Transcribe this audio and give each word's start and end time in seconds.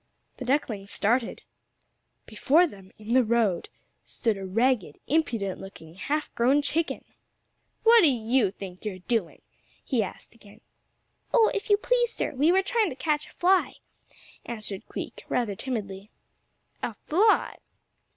The 0.37 0.45
ducklings 0.45 0.89
started. 0.89 1.43
Before 2.25 2.65
them, 2.65 2.91
in 2.97 3.13
the 3.13 3.23
road, 3.23 3.69
stood 4.03 4.35
a 4.35 4.43
ragged, 4.47 4.97
impudent 5.05 5.61
looking, 5.61 5.93
half 5.93 6.33
grown 6.33 6.63
chicken. 6.63 7.05
"What 7.83 8.01
do 8.01 8.09
you 8.09 8.49
think 8.49 8.83
you're 8.83 8.97
doing?" 8.97 9.43
he 9.85 10.01
asked 10.01 10.33
again. 10.33 10.61
"Oh, 11.31 11.51
if 11.53 11.69
you 11.69 11.77
please, 11.77 12.11
sir, 12.11 12.33
we 12.33 12.51
were 12.51 12.63
trying 12.63 12.89
to 12.89 12.95
catch 12.95 13.27
a 13.27 13.33
fly," 13.33 13.75
answered 14.43 14.87
Queek 14.87 15.23
rather 15.29 15.53
timidly. 15.53 16.09
"A 16.81 16.95
fly! 16.95 17.57